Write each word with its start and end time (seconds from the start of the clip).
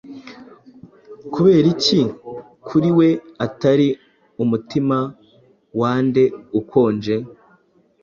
kubera 1.33 1.67
iki 1.75 2.01
kuri 2.67 2.89
we 2.97 3.09
atari 3.45 3.87
Umutima 4.43 4.97
wa 5.79 5.93
nde 6.05 6.23
ukonje? 6.59 7.15